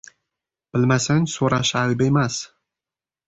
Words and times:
•Bilmasang, 0.77 1.27
so‘rash 1.35 1.73
ayb 1.83 2.01
emas. 2.09 2.39